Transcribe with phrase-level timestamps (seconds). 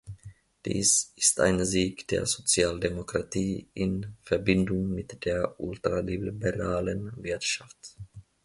[0.65, 7.97] Dies ist ein Sieg der Sozialdemokratie in Verbindung mit der ultraliberalen Wirtschaft.